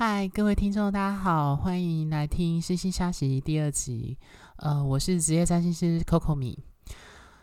[0.00, 4.16] 嗨，各位听众，大家好，欢迎来听《星星相惜》第二集。
[4.58, 6.56] 呃，我是职业占星师 Coco 米。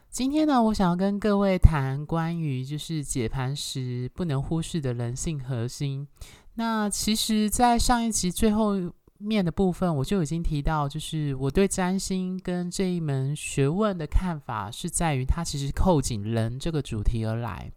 [0.09, 6.07] 今天呢，我想要跟各位谈关于就是解盘时不能忽视的人性核心。
[6.53, 8.75] 那其实，在上一集最后
[9.17, 17.69] 面的部分，我就已经提到，就是我对占星跟这一门学问的看法是在于，它其实扣紧人这个主题而来。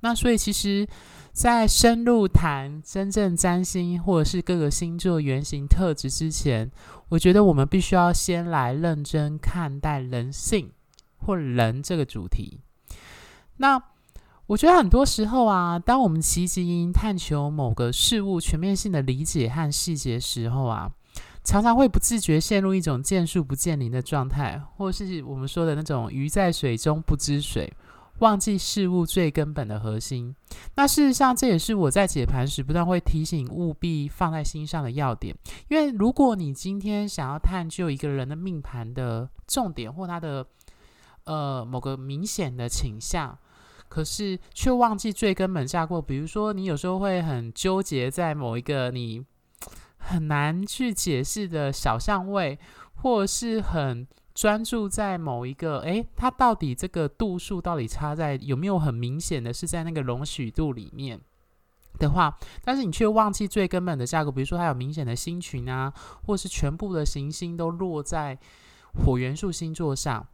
[0.00, 0.86] 那所以，其实，
[1.32, 6.70] 在深入谈真正占星或者是各个星座原型特质之前，
[7.08, 10.70] 我觉得我们必须要先来认真看待人性
[11.16, 12.60] 或人这个主题。
[13.58, 13.82] 那
[14.46, 20.90] 我觉得很多时候啊，当我们积极探求某个事物全面性的理解和细节时候啊，
[21.44, 27.72] 常常会不自觉陷入一种见树不见林的状态，或是我们说的那种鱼在水中不知水。
[28.22, 30.32] 忘记事物最根本的核心。
[30.76, 35.36] 那事实上，这也是我在解盘时不断会提醒务必放在心上的要点。
[35.68, 40.46] 因为如果你今天想要探究一个人的命盘的重点或他的
[41.24, 43.36] 呃某个明显的倾向，
[43.88, 49.26] 可是却忘记最根本架构，比如说你有时候会很纠结在某一个你
[49.98, 52.56] 很难去解释的小相位，
[53.02, 54.06] 或是很。
[54.34, 61.20] 专注在某一个，诶，它到底这个度数到底差在有没有很明显的是在那个容许度里面
[61.98, 65.92] 的话，但是你却忘记最根本的架构，比如说它有明显的星群啊，
[66.26, 68.38] 或是全部的行星都落在
[69.04, 70.26] 火元素星座上，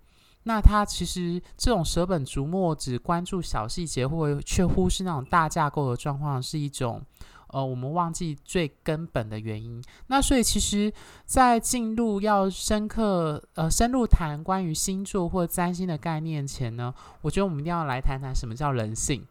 [0.45, 7.03] 那它其实这种舍本逐末只关注小细节，或却忽视那种大架构的状况，是一种。
[7.51, 9.83] 呃，我们忘记最根本的原因。
[10.09, 10.93] 那所以，其实，
[11.25, 19.27] 在进入要深刻呃深入谈关于星座或占星的概念前呢，我觉得我们一定要来谈谈什么叫人性。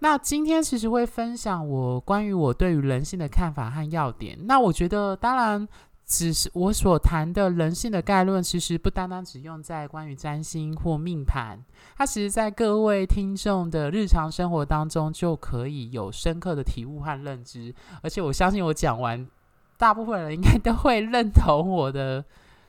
[0.00, 4.38] 那今天其实会分享我关于我对于人性的看法和要点。
[4.46, 5.68] 那我觉得，当然。
[6.08, 11.62] 只是我所谈的人性的概论，其实不单单只用在关于占星或命盘，
[11.98, 17.74] 它其实在各位听众的日常生活当中就可以有深刻的体悟和认知。
[18.02, 19.28] 而且我相信我讲完，
[19.76, 22.24] 大部分人应该都会认同我的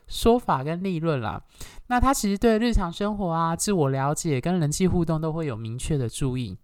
[0.05, 1.41] 说法跟立论啦。
[1.87, 6.57] 那它其实对日常生活啊、自我了解跟人际互动都会有明确的注意。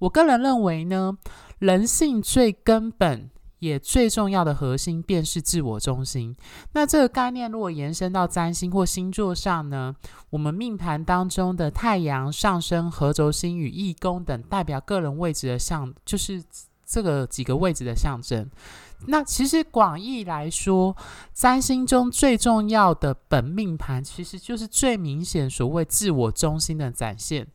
[0.00, 1.16] 我个人认为呢，
[1.60, 3.30] 人性最根本。
[3.58, 6.36] 也最重要的核心便是自我中心。
[6.72, 9.94] 那这个概念如果延伸到占星或星座上呢，
[10.30, 16.42] 我们命盘当中的太阳、上升、合轴星与义宫等代表个人位置的象，就是
[16.84, 18.48] 这个几个位置的象征。
[19.08, 20.96] 那其实广义来说，
[21.34, 27.46] 占星中最重要的本命盘，其实就是最明显所谓自我中心的展现。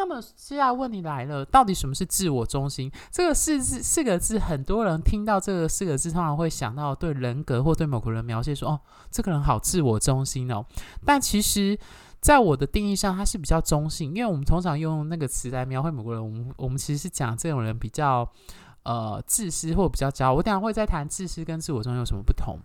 [0.00, 2.90] 那么接下来问题来了，到底什么是自我中心？
[3.10, 8.80] 这个四字四个字，很多人听到这个四个字，通常会想到对人格或对某个人描写说：“哦，
[9.10, 10.64] 这个人好自我中心哦。”
[11.04, 11.78] 但其实，
[12.18, 18.26] 在我的定义上，它是比较中性，因为我们通常用那个词来描绘某个人，我们我们其实是讲这种人比较
[18.84, 20.32] 呃自私或比较骄傲。
[20.32, 22.58] 我等下会再谈自私跟自我中心有什么不同。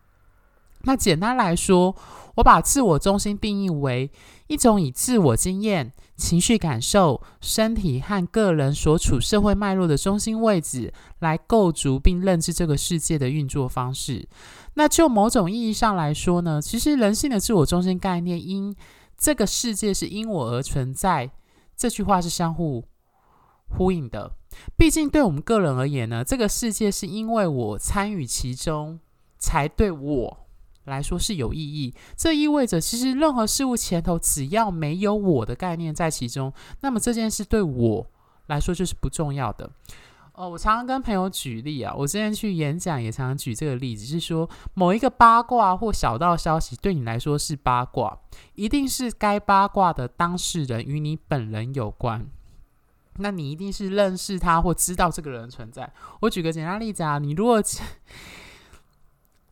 [0.85, 1.95] 那简单来说，
[2.35, 4.09] 我把自我中心定义为
[4.47, 14.27] 一种以自我经验、情绪感受、身体和个人所处社会脉络的中心位置来构筑并认知这个世界的运作方式。
[14.75, 18.75] 那就某种意义上来说呢，其实人性的自我中心概念因
[19.17, 21.31] 这个世界是因我而存在，
[21.75, 22.83] 这句话是相互
[23.69, 24.31] 呼应的。
[24.77, 28.99] 毕竟对我们个人而言呢，这个世界是因为我参与其中，
[29.39, 30.44] 才对我。
[30.85, 38.07] 来说是有意义，这意味着其实任何事物前头只要没有我的概念在其中，那么这件事对我
[38.47, 39.69] 来说就是不重要的。
[40.33, 48.19] 哦，我常常跟朋友举例啊，我之前去演讲也常常举这个例子，是说某一个八卦或小道消息对你来说是八卦，
[48.53, 52.27] 一定是该八卦的当事人与你本人有关，
[53.17, 55.91] 那你一定是认识他或知道这个人存在。
[56.19, 57.59] 我举个简单例子啊，你如果。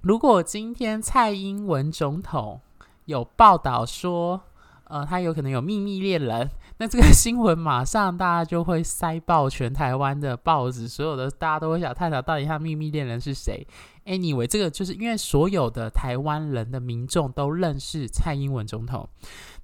[0.04, 2.60] 如果今天蔡英文总统
[3.06, 4.42] 有报道说，
[4.84, 13.66] 呃，他有可能有秘密恋人，那这个新闻马上大家就会塞爆全台湾的报纸，所有的大家都会想探讨到底他秘密恋人是谁。
[14.06, 19.08] Anyway，这个就是因为所有的台湾人的民众都认识蔡英文总统。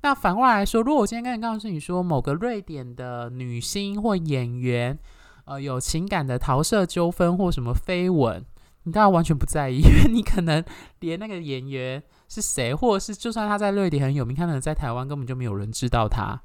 [0.03, 4.97] 那反过来说，如果我今天跟你告诉你说，某个瑞典的女星或演员，
[5.44, 8.42] 呃，有情感的桃色纠纷或什么绯闻。
[8.84, 10.64] 你当然完全不在意， 因为你可能
[11.00, 16.40] 连那个演员是谁，或者是就算他在瑞典很有名，他可能在台湾根本就没有人知道他。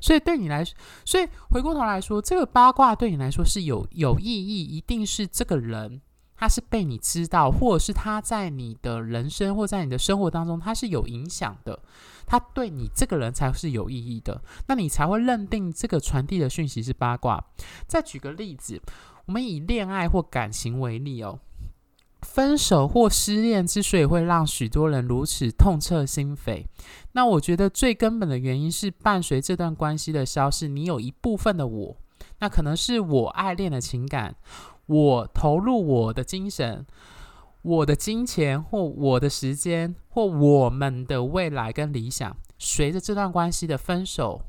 [0.00, 0.74] 所以对你来说，
[1.04, 6.00] 所以回过头来说，这个八卦对你来说是有有意义，一定是这个人
[6.36, 11.80] 他是被你知道，或者是他在你的人生或在你的生活当中，他是有影响的，
[12.26, 17.42] 他对你这个人才是有意义的，那你才会认定这个传递的讯息是八卦。
[17.86, 18.80] 再举个例子，
[19.24, 21.38] 我们以恋爱或感情为例哦，
[22.22, 26.64] 分手或失恋之所以会让许多人如此痛彻心扉，
[27.12, 31.96] 那我觉得最根本的原因是伴随这段关系的消失，你有一部分的我，
[32.40, 34.34] 那可能是我爱恋的情感。
[34.86, 36.86] 我投入我的精神、
[37.62, 44.42] 我的金钱或我的时间或我们的未来跟理想，随着这段关系的分手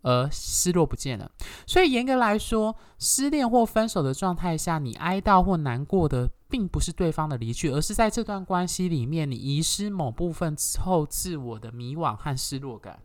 [0.00, 1.30] 而失落不见了。
[1.66, 13.00] 所以严格来说，失恋或分手的状态下，你哀悼或难过的，并不是对方的离去，而是在这段关系里面，你遗失某部分之后自我的迷惘和失落感。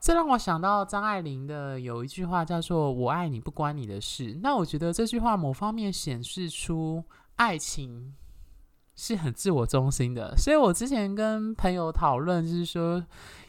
[0.00, 4.38] 这让我想到张爱玲的有一句话叫做“我爱你不关你的事”。
[4.42, 7.04] 那我觉得这句话某方面显示出
[7.36, 8.14] 爱情
[8.96, 10.34] 是很自我中心的。
[10.34, 13.04] 所以我之前跟朋友讨论，就是说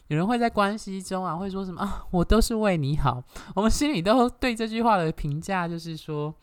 [0.08, 3.24] 有人会在关系中啊，会说什么啊，我都是为你好。
[3.56, 6.34] 我们心里都对这句话的评价就是说，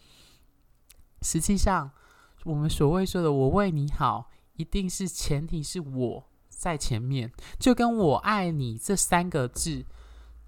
[1.21, 1.91] 实际上
[2.43, 9.85] 我们所谓说的“我为你好”，一定是前提是我在前面，就跟我爱你这三个字。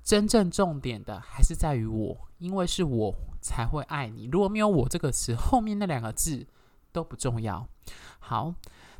[0.04, 4.25] 真正重点的还是在于我，因为是我才会爱你。
[4.30, 6.46] 如果没有我这个词，后面那两个字
[6.92, 7.66] 都不重要。
[8.20, 8.54] 好，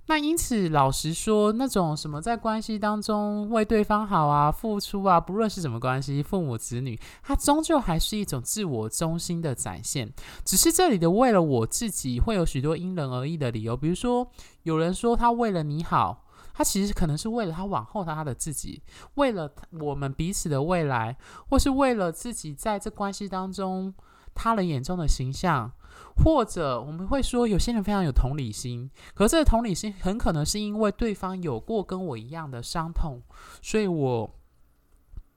[0.08, 10.12] 那因此老实说，那种什么在关系当中为对方好啊、付出啊，不论是什么关系，父母子女，它终究还是一种自我中心的展现。
[10.44, 13.78] 只是这里的为了我自己，会有许多因人而异的理由。
[13.78, 14.28] 比如说，
[14.64, 16.20] 有人说他为了你好。
[16.56, 18.80] 他其实可能是为了他往后他的自己，
[19.16, 19.52] 为了
[19.82, 21.18] 我们彼此的未来，
[21.50, 23.92] 或是为了自己在这关系当中
[24.34, 25.72] 他人眼中的形象，
[26.18, 33.22] 或者我们会说有些人非常有同理心，可是这个同理心很可能是因为对方有过跟我一样的伤痛，
[33.62, 34.36] 所以我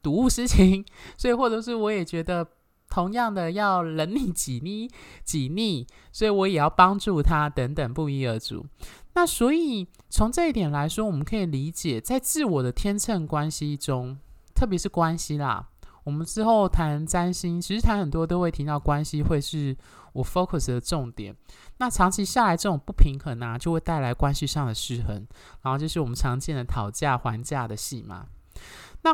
[0.03, 0.85] 睹物思情，
[1.17, 2.47] 所以或者是我也觉得
[2.89, 4.89] 同样的要人逆己逆
[5.25, 8.65] 己逆，所以我也要帮助他等等不一而足。
[9.15, 14.19] 那所以从这一点来说，我们可以理解，在自我的天秤关系中，
[14.55, 15.69] 特别是关系啦，
[16.07, 19.77] 我们之后谈占星，其实谈很多都会提到关系会是
[20.13, 21.35] 我 focus 的重点。
[21.79, 25.27] 那长期下来，这种不平衡呢、啊，就会带来关系上的失衡，
[25.63, 28.25] 然后就是我们常见的讨价还价的戏码。
[29.03, 29.13] 那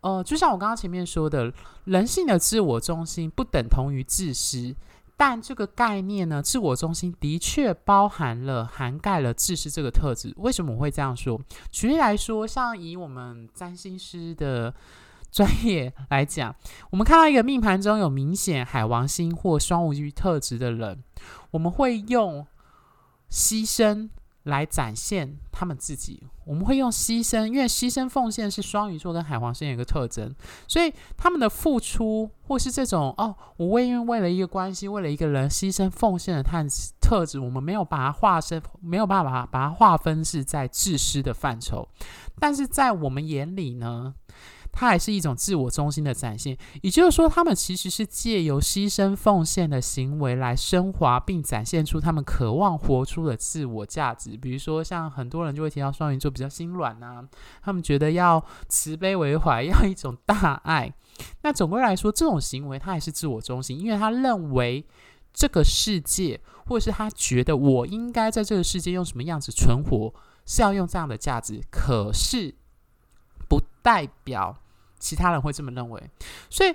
[0.00, 1.52] 呃，就像我刚刚前面说的，
[1.84, 4.74] 人性的自我中心不等同于自私。
[5.16, 10.34] 但这个概念呢，自我中心的确包含了、涵盖了自私这个特质。
[10.38, 11.40] 为什么我会这样说？
[11.70, 14.74] 举例来说，像以我们占星师的
[15.32, 16.54] 专业来讲，
[16.90, 21.02] 我们看到一个命盘中有明显海王星或双鱼特质的人，
[21.50, 22.46] 我们会用
[23.28, 24.10] 牺牲。
[24.46, 30.34] 来展现他们自己，我们会用牺牲，因为牺牲奉献是双鱼座跟海王星有一个特征，
[30.66, 36.60] 所以他们的付出或是这种哦，我为因为为了一个关系，为了一个人牺牲奉献的特
[37.00, 41.88] 特质，我们没有把它划分，没有办法把它划分是在自私的范畴，
[42.40, 44.12] 但是在我们眼里呢，
[44.72, 54.36] 它还是一种自我中心的展现，也就是说，他们其实是借由牺牲奉献的行为来升华并展现出他们渴望活出的自我价值。
[54.36, 57.28] 比如说，像很多人就会提到双鱼座比较心软呐、啊，
[57.62, 60.92] 他们觉得要慈悲为怀，要一种大爱。
[61.42, 64.84] 那总归来说，这种行为他还是自我中心，因为他认为
[65.34, 70.14] 这个世界，或是他觉得我应该在这个世界用什么样子存活，
[70.46, 71.60] 是要用这样的价值。
[71.70, 72.54] 可是，
[73.82, 74.56] 代表。
[74.98, 76.00] 其他人会这么认为，
[76.48, 76.72] 所以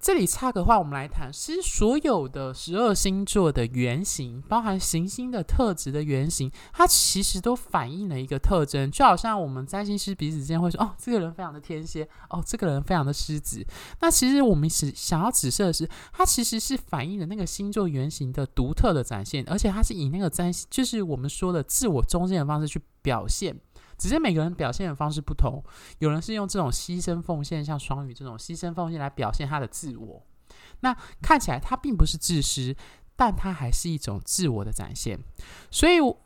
[0.00, 13.64] 这里插个话，我们来谈，其实所有的十二星座的原型，包含行星的特质的原型，它其实都反映了一个特征，就好像我们占星师彼此之间会说，哦，这个人非常的天蝎，哦，这个人非常的狮子。
[14.00, 23.56] 那其实我们是想要指涉的是，它其实是反映了那个星座原型的独特的展现，而且它是以那个占星，就是我们说的自我中心的方式去表现。
[23.98, 25.62] 只是每个人表现的方式不同，
[25.98, 30.22] 有人是用这种牺牲奉献，像双鱼这种牺牲奉献来表现他的自我。
[30.80, 32.76] 那看起来他并不是自私，
[33.16, 35.18] 但他还是一种自我的展现。
[35.70, 36.16] 所以我，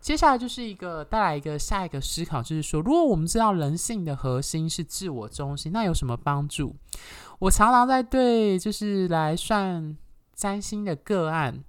[0.00, 6.74] 接下来就是一个带来一个下一个思考，就是说，如果我们知道人性的核心是自我中心，那有什么帮助？
[7.38, 9.96] 我常常在对就是来算
[10.34, 11.62] 占星的个案。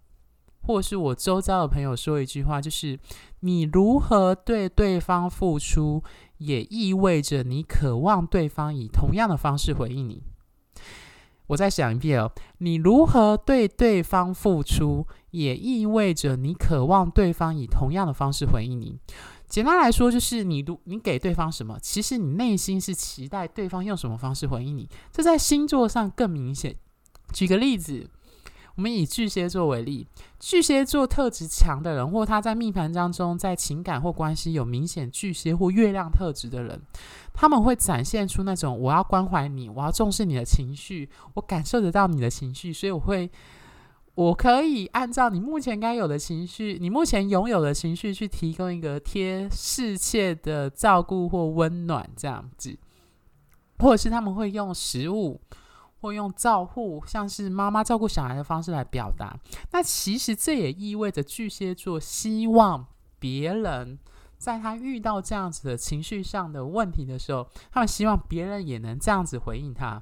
[0.63, 2.99] 或是我周遭的朋友说一句话，就是
[3.41, 6.03] 你如何对对方付出，
[6.37, 10.23] 也意味着你渴望对方以同样的方式回应你。
[11.47, 18.99] 我再想一遍哦，你如何对对方付出，也意味着你渴望对方以同样的方式回应你。
[19.47, 24.89] 简单来说，就是你如你给对方什么，其实你内心是期待对方用什么方式回应你。
[25.11, 26.75] 这在星座上更明显。
[27.31, 28.09] 举个例子。
[28.77, 30.07] 我们以巨蟹座为例，
[30.39, 36.79] 巨蟹座特质强的人，或他在命盘当中在情感或关系有明显巨蟹或月亮特质的人，
[37.33, 43.31] 他们会展现出那种我要关怀你，我要重视你的情绪，我感受得到你的情绪，所以我会，
[44.13, 52.77] 我可以按照你目前该有的情绪，你目前拥有的情绪去提供一个贴适切的照顾或温暖这样子，
[53.79, 55.41] 或者是他们会用食物。
[55.99, 59.35] 或用照顾，像是妈妈照顾小孩的方式来表达。
[59.71, 62.85] 那其实这也意味着巨蟹座希望
[63.17, 63.97] 别人
[64.37, 70.01] 在他遇到这样子的情绪上的问题的时候，他们希望别人也能这样子回应他。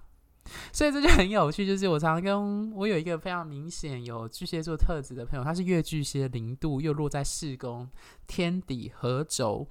[0.74, 7.90] 所以这就很有趣，就是我常常跟我有一个非常明显有巨蟹座特质的朋友，他是月巨蟹零度又落在四宫
[8.28, 9.68] 天底合轴，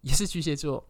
[0.00, 0.84] 也是巨蟹座。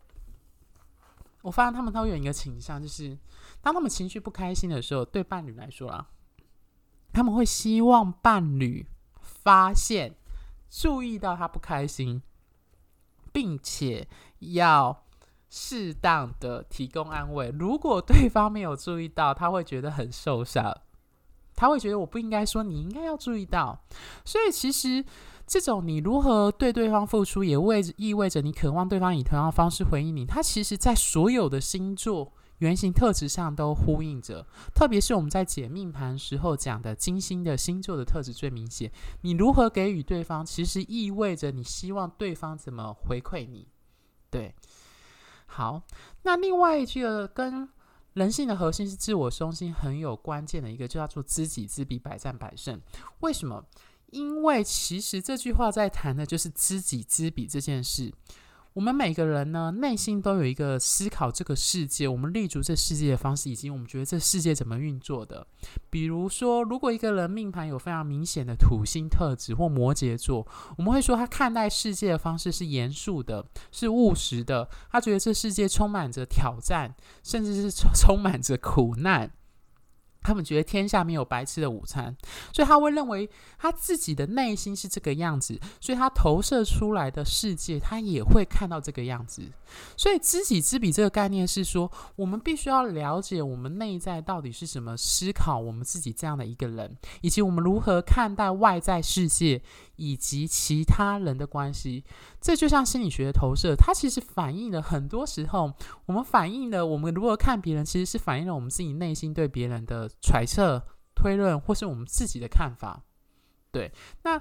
[1.43, 3.17] 我发现他们都有一个倾向，就是。
[3.61, 6.09] 当他们情绪不开心的时候，对伴侣来说啊，
[7.13, 8.87] 他们会希望伴侣
[9.21, 10.15] 发现、
[10.71, 12.23] 注意到他不开心，
[13.33, 15.05] 并且要
[15.49, 17.51] 适当的提供安慰。
[17.59, 20.77] 如果对方没有注意到，他会觉得很受伤，
[21.55, 23.81] 他会觉得我不应该说，你应该要注意到。
[24.25, 25.05] 所以其实。
[25.51, 30.27] 这种你如何对对方付出，也为意味着你渴望对方以同样的方式回应你。
[30.27, 34.47] 他其实，在所有的星座原型特质上都呼应着。
[34.75, 38.91] 特别是我们在解命盘时候讲的金星的星座的特质最明显。
[39.23, 43.69] 你如何给予对方，其实意味着你希望对方怎么回馈你。
[44.31, 44.55] 对，
[45.47, 45.83] 好。
[46.23, 47.69] 那另外一句跟
[48.15, 52.81] 人性的核心是自我中心很有关键的一个，就叫做知己知彼，百战百胜。
[53.21, 53.65] 为什么？
[54.11, 58.13] 因为其实这句话在谈的就是知己知彼这件事。
[58.79, 65.45] 我们每个人呢，内心都有一个思考这个世界，我们立足这世界的方式，以及我们觉得这世界怎么运作的。
[65.91, 74.69] 比如说，如果一个人命盘有非常明显的土星特质或摩羯座，我们会说他看待世界的方式是严肃的，是务实的。
[74.93, 76.95] 他觉得这世界充满着挑战，
[77.25, 79.29] 甚至是充充满着苦难。
[80.23, 82.15] 他们觉得天下没有白吃的午餐，
[82.53, 89.43] 所以他会认为他自己的内心是这个样子，所以他投射出来的世界，他也会看到这个样子。
[89.97, 99.61] 所以知己知彼这个概念是说，我们必须要了解我们内在到底是什么，思考我们自己这样的一个人，以及我们如何看待外在世界
[99.99, 102.03] 以及其他人的关系。
[102.41, 105.71] 这就像心理学的投射，它其实反映了很多时候，
[106.07, 110.83] 我们反映了我们如何看别人，其实是反映了我们自己内心对别人的揣测、
[111.15, 113.03] 推论，或是我们自己的看法。
[113.71, 114.41] 对，那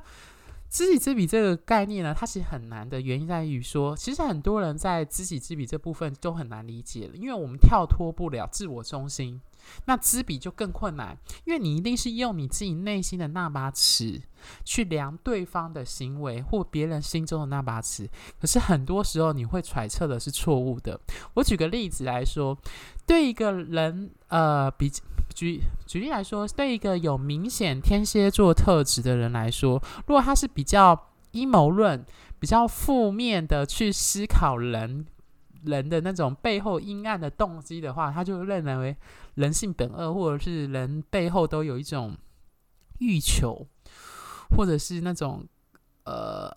[0.69, 9.41] 知己知彼这个概念呢，它其实很难的原因在于说，其实很多人在知己知彼这部分都很难理解了，因为我们跳脱不了自我中心。
[9.85, 14.21] 那知彼就更困难，因为你一定是用你自己内心的那把尺
[14.63, 18.09] 去量对方的行为或别人心中的那把尺，
[18.39, 20.97] 可是很多时候你会揣测的是错误的。
[21.33, 22.57] 我举个例子来说，
[23.05, 24.89] 对一个人，呃，比
[25.37, 32.03] 举举例来说，对一个有明显天蝎座特质的人来说，如果他是比较阴谋论、
[32.39, 35.05] 比较负面的去思考人。
[35.63, 38.95] 人的那种背后阴暗的动机的话，他就认为
[39.35, 42.15] 人性本恶，或者是人背后都有一种
[42.99, 43.67] 欲求，
[44.55, 45.45] 或者是那种
[46.05, 46.55] 呃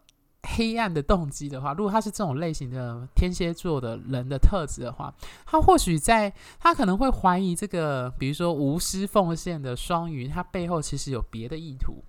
[0.60, 5.10] 黑暗的动机的话，如果他是这种类型的天蝎座的人的特质的话，
[5.46, 12.04] 他或许在他可能会怀疑这个，比如说无私奉献的双鱼，他背后其实有别的意图，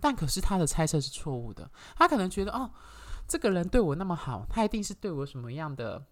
[0.00, 2.70] 但可是他的猜测是错误的，他可能觉得哦，
[3.26, 6.04] 这个人对我那么好，他一定是对我什么样的。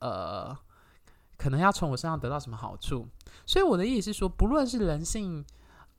[0.00, 0.56] 呃，
[1.36, 3.08] 可能要从我身上得到什么好处，
[3.46, 5.44] 所以我的意思是说，不论是人性，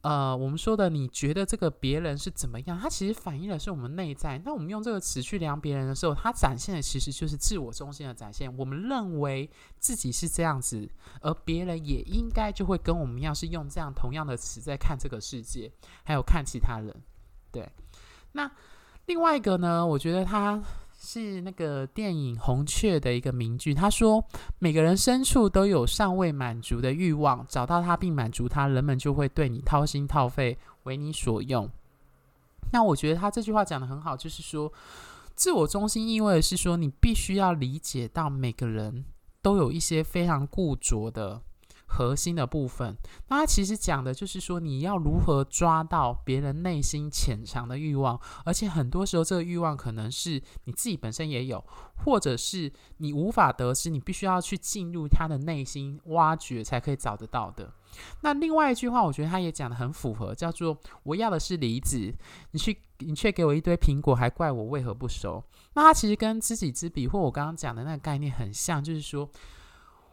[0.02, 4.42] 呃，我们说的，你觉得这个别人是怎么样，它其实反映的是我们内在。
[4.46, 8.56] 那我们用这个词去量别人的时候，它展现的其实就是自我中心的展现。
[8.58, 10.90] 我们认为自己是这样子，
[11.22, 15.72] 而别人也应该就会跟我们一样，是用这样同样的词在看这个世界，
[16.04, 16.96] 还有看其他人。
[17.52, 17.70] 对，
[18.32, 18.50] 那
[19.08, 20.64] 另外一个呢，我觉得他。
[21.02, 24.24] 是那个电影《红雀》的一个名句，他说
[24.60, 31.70] ：“每个人深处都有尚未满足的欲望，找到它并满足它，人们就会对你掏心掏肺，为你所用。”
[32.72, 34.72] 那我觉得他这句话讲得很好，就是说，
[35.36, 39.06] 自我中心意味的是说，你必须要理解到每个人
[39.42, 41.42] 都有一些非常固着的、
[42.00, 42.96] 核心的部分。
[43.28, 51.62] 那他其实讲的就是说，你要如何抓到别人内心潜藏的欲望，而且很多时候这个欲望可能是你自己本身也有，
[52.06, 57.70] 或者是你无法得知，你必须要去进入他的内心挖掘才可以找得到的。
[58.22, 62.16] 那另外一句话，我觉得他也讲得很符合，叫做“我要的是梨子，
[62.52, 65.44] 你去你却给我一堆苹果，还怪我为何不熟”。
[65.76, 69.30] 那他其实跟知己知彼，或我刚刚讲的那个概念很像，就是说。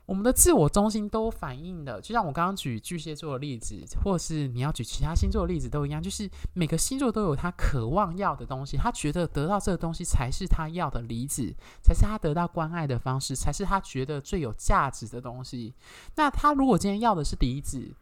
[0.06, 15.74] 我们的自我中心都反映的，就像我刚刚举巨蟹座的例子，或是你要举其他星座的例子都一样，就是每个星座都有他渴望要的东西，他觉得得到这个东西才是他要的梨子，才是他得到关爱的方式，才是他觉得最有价值的东西。
[16.14, 17.92] 那他如果今天要的是梨子，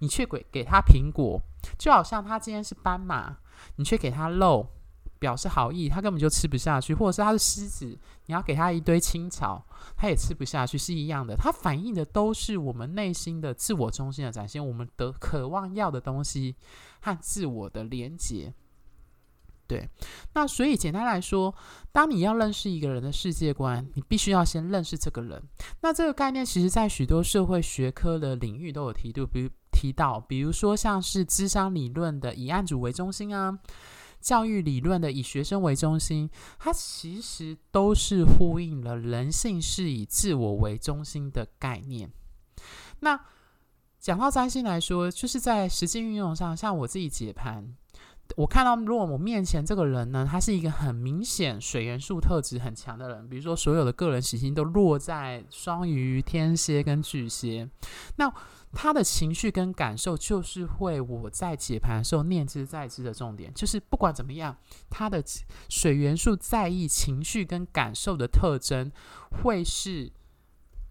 [0.00, 1.40] 你却给给他苹果，
[1.78, 3.38] 就好像他今天是斑马，
[3.76, 4.68] 你却给他肉。
[5.20, 7.86] 表示好意，他根本就吃不下去，或者是他是狮子，
[8.26, 9.64] 你要给他一堆青草，
[9.96, 11.36] 他也吃不下去，是一样的。
[11.36, 16.56] 他反映的都是我们内心的自我中心的展现，我们的渴望要的东西
[17.02, 18.52] 和自我的连结。
[19.68, 19.88] 对，
[20.32, 21.54] 那所以简单来说，
[21.92, 25.40] 当你要认识一个人的世界观，你必须要先认识这个人。
[25.82, 33.56] 那这个概念其实在许多社会学科的领域都有提度，比如提到，比如说像是智商理论的以案主为中心啊。
[34.20, 42.12] 教育理论的以学生为中心，它其实都是呼应了人性是以自我为中心的概念。
[43.00, 43.18] 那
[43.98, 47.74] 讲到占星来说，就是在实际运用上，像我自己解盘，
[48.36, 57.68] 我看到如果我面前这个人呢，他是一个很明显水元素特质很强的人，比如说所有的个人行星都落在双鱼、天蝎跟巨蟹，
[58.16, 58.32] 那。
[58.72, 64.56] 他的情绪跟感受，就是会我在解盘的时候念之在之的重点，就是不管怎么样，
[64.88, 65.20] 他的
[65.68, 68.88] 水元素在意情绪跟感受的特征，
[69.42, 70.12] 会是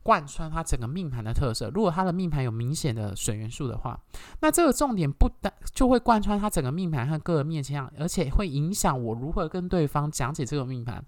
[0.10, 1.70] 贯穿他整个命盘的特色。
[1.70, 4.00] 如果他的命盘有明显的水元素的话，
[4.40, 11.06] 那这个重点不单就会贯穿他整个命盘和各个面相，而且会影响我如何跟对方讲解这个命盘。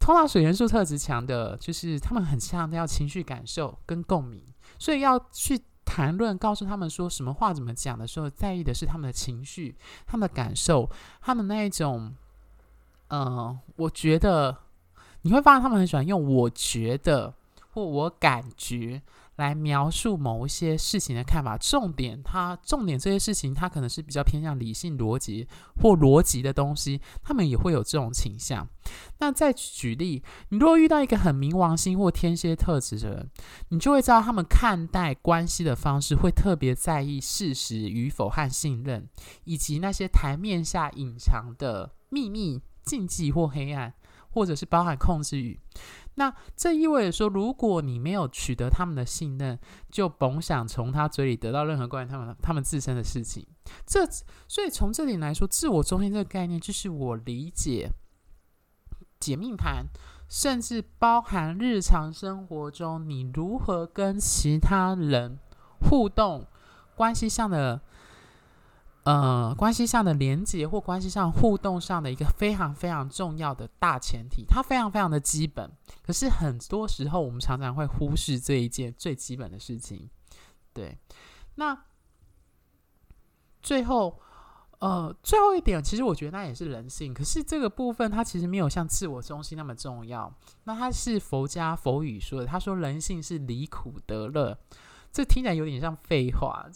[0.00, 4.42] 通常水元素特质强的，就是他们很强调情绪感受跟共鸣。
[4.78, 10.88] 所以要去谈论，告诉他们说什么话怎么讲的时候，在意的是他们的情绪、他们的感受、
[11.20, 12.14] 他们那一种，
[13.08, 14.56] 嗯、我觉得
[15.20, 17.34] 你会发现他们很喜欢用“我觉得”
[17.72, 19.02] 或“我感觉”。
[19.38, 25.46] 来描述某一些事情的看法，重点，它重点这些事情，它可能是比较偏向理性逻辑
[25.80, 28.68] 或逻辑的东西，他们也会有这种倾向。
[29.18, 33.30] 那再举例，你如果遇到一个很冥王星或天蝎特质的人，
[33.68, 39.08] 你就会知道他们看待关系的方式会特别在意事实与否和信任，
[39.44, 43.94] 以及那些台面下隐藏的秘密、禁忌或黑暗，
[44.30, 45.60] 或者是包含控制欲。
[46.18, 53.46] 那这意味着说，如果你没有取得他们的信任，就甭想从他嘴里得到任何关于他们他们自身的事情。
[53.86, 54.04] 这
[54.48, 57.90] 所以从这里来说，自我中心这个概念，就是我理解
[59.20, 59.86] 解命盘，
[60.28, 65.38] 甚至包含日常生活中你如何跟其他人
[65.80, 66.46] 互动
[66.96, 67.80] 关系上的。
[69.08, 75.72] 呃，关系上的连接或关系上互动上的一个非常非常重要的大前提，它非常非常的基本。
[76.02, 80.10] 可是很多时候，我们常常会忽视这一件最基本的事情。
[80.74, 80.98] 对，
[81.54, 81.84] 那
[83.62, 84.20] 最后，
[84.80, 87.14] 呃，最后一点，其实我觉得那也是人性。
[87.14, 90.30] 可是这个部分，它其实没有像自我中心那么重要。
[90.64, 94.58] 那它是佛家佛语说的，他说人性是离苦得乐。
[95.12, 96.66] 这听起来有点像废话，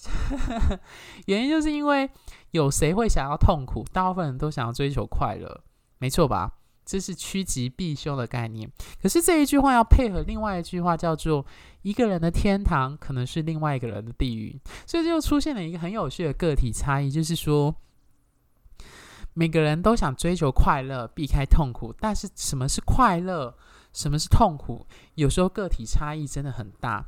[1.27, 2.11] 原因就是因为
[2.51, 3.85] 有谁会想要痛苦？
[3.93, 5.63] 大部分人都想要追求快乐，
[5.99, 6.53] 没错吧？
[6.85, 8.69] 这是趋吉避凶的概念。
[9.01, 11.47] 可是这一句话要配合另外一句话，叫做
[11.83, 17.73] “一个人的天堂可能是另外一个人的地狱”，所以就出现了一个很有趣的个体差异，就是说
[19.35, 23.57] 每个人都想追求快乐，避开痛苦，但是什么是快乐，
[23.93, 27.07] 什么是痛苦，有时候个体差异真的很大。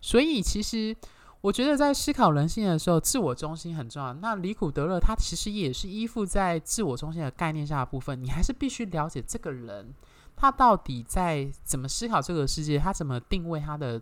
[0.00, 0.94] 所以其实
[1.40, 4.12] 我觉得在思考人性的时候，自我中心很重要。
[4.14, 8.22] 那离苦得乐，他其实也是依附在自我中心的概念下的部分。
[8.22, 9.94] 你还是必须了解这个人，
[10.36, 14.00] 他到底在怎么思考这个世界，他怎么定位他的，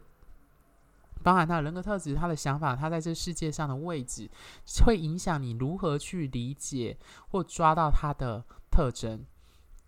[1.23, 4.29] 包含他人格特质、他的想法，他在这世界上的位置，
[4.85, 6.97] 会影响你如何去理解
[7.29, 9.25] 或抓到他的特征。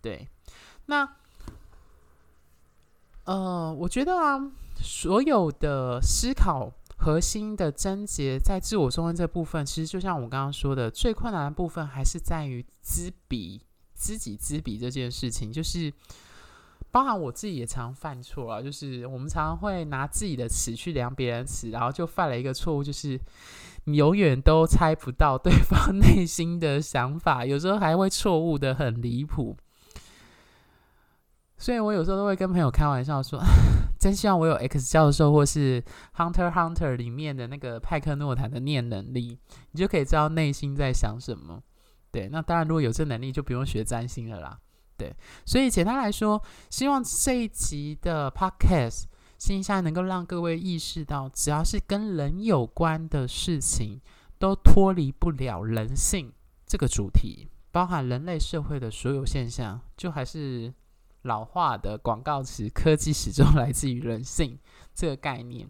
[0.01, 0.29] 对，
[0.85, 1.17] 那。
[3.31, 4.37] 呃，我觉得啊，
[4.81, 13.61] 所有的思考核心的症结在自我中心这部分，其实就像我刚刚说的，最困难的部分还是在于知彼、
[13.95, 15.49] 知己知彼这件事情。
[15.49, 15.93] 就是
[16.91, 23.17] 包含我自己也常犯错啊，就是我们常常会拿自己的尺去量别人的尺，然后就犯了一个错误，就是
[23.85, 29.55] 你永远都猜不到对方 内心的想法，有时候还会错误的很离谱。
[31.61, 33.39] 所以我有时候都会跟朋友开玩笑说，
[33.99, 35.79] 真希望我有 X 教授或是
[36.15, 39.37] Hunter Hunter 里面的那个派克诺坦的念能力，
[39.71, 41.61] 你就可以知道内心在想什么。
[42.11, 44.57] 对，那当然如果有这能力，就不用学占星了啦。
[44.97, 49.03] 对，所以简单来说，希望这一集的 Podcast
[49.37, 54.01] 星象能够让各位意识到，只要是跟人有关的事情，
[54.39, 56.33] 都脱离不了人性
[56.65, 60.73] 这个主题，包含人类社会的所有现象，就还是
[61.23, 64.57] 老化的广告词：科技始终来自于人性
[64.93, 65.69] 这个概念。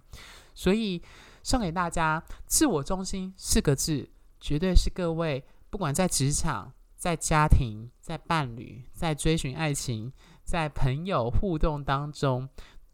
[0.54, 1.02] 所以
[1.44, 4.10] 送给大家，自我中心四个字，
[4.40, 6.74] 绝对是各位不管在职场。
[7.02, 12.48] 在家庭、在伴侣、在追寻爱情、在朋友互动当中，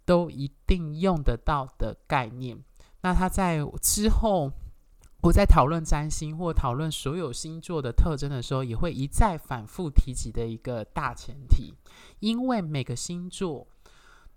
[0.05, 2.57] 都一定用得到的概念。
[3.01, 4.49] 那他在之后，
[5.27, 11.73] 我在讨论占星或讨论所有星座的特征的时候，也会一再反复提及的一个大前提，
[12.19, 13.67] 因为每个星座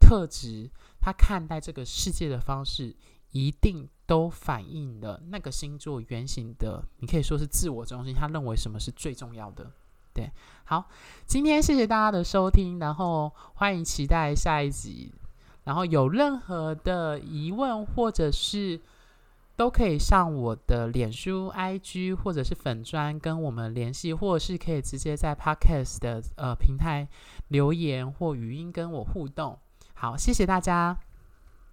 [0.00, 0.68] 特质，
[1.00, 2.96] 他看待这个世界的方式，
[3.30, 8.12] 一定都反映了那个星座原型的，你可以说是自我中心。
[8.12, 9.70] 他认为什么是最重要的？
[10.12, 10.28] 对，
[10.64, 10.88] 好，
[11.24, 15.14] 今天谢谢大家的收听，然后欢迎期待下一集。
[15.62, 18.80] 然后有任何的疑问或者是
[19.60, 27.06] 都可以上我的脸书、IG 或者是粉砖跟我们联系，或者是可以直接在 Podcast 的呃平台
[27.48, 29.58] 留言或语音跟我互动。
[29.92, 30.96] 好，谢谢大家。